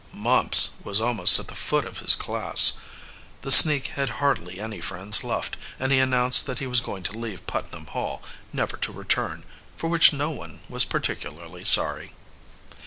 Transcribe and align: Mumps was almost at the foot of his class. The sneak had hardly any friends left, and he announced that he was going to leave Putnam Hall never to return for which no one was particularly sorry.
Mumps 0.13 0.71
was 0.83 0.99
almost 0.99 1.37
at 1.37 1.47
the 1.47 1.53
foot 1.53 1.85
of 1.85 1.99
his 1.99 2.15
class. 2.15 2.73
The 3.43 3.51
sneak 3.51 3.85
had 3.89 4.09
hardly 4.17 4.59
any 4.59 4.81
friends 4.81 5.23
left, 5.23 5.57
and 5.79 5.91
he 5.91 5.99
announced 5.99 6.47
that 6.47 6.57
he 6.57 6.65
was 6.65 6.79
going 6.79 7.03
to 7.03 7.11
leave 7.19 7.45
Putnam 7.45 7.85
Hall 7.85 8.19
never 8.51 8.77
to 8.77 8.91
return 8.91 9.43
for 9.77 9.91
which 9.91 10.11
no 10.11 10.31
one 10.31 10.61
was 10.67 10.85
particularly 10.85 11.63
sorry. 11.63 12.13